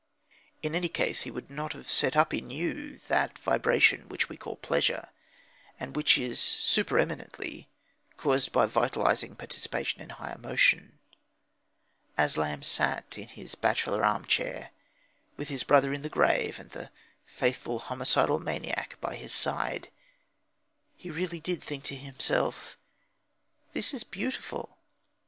In 0.63 0.73
any 0.73 0.89
case, 0.89 1.21
he 1.21 1.29
would 1.29 1.51
not 1.51 1.73
have 1.73 1.87
set 1.87 2.15
up 2.17 2.33
in 2.33 2.49
you 2.49 2.97
that 3.07 3.37
vibration 3.37 4.09
which 4.09 4.29
we 4.29 4.35
call 4.35 4.55
pleasure, 4.55 5.09
and 5.79 5.95
which 5.95 6.17
is 6.17 6.39
super 6.39 6.97
eminently 6.97 7.69
caused 8.17 8.51
by 8.51 8.65
vitalising 8.65 9.37
participation 9.37 10.01
in 10.01 10.09
high 10.09 10.33
emotion. 10.33 10.97
As 12.17 12.35
Lamb 12.35 12.63
sat 12.63 13.15
in 13.15 13.27
his 13.27 13.53
bachelor 13.53 14.03
arm 14.03 14.25
chair, 14.25 14.71
with 15.37 15.49
his 15.49 15.61
brother 15.63 15.93
in 15.93 16.01
the 16.01 16.09
grave, 16.09 16.59
and 16.59 16.71
the 16.71 16.89
faithful 17.27 17.77
homicidal 17.77 18.39
maniac 18.39 18.97
by 19.01 19.15
his 19.15 19.31
side, 19.31 19.89
he 20.97 21.11
really 21.11 21.39
did 21.39 21.61
think 21.61 21.83
to 21.83 21.95
himself, 21.95 22.75
"This 23.73 23.93
is 23.93 24.03
beautiful. 24.03 24.79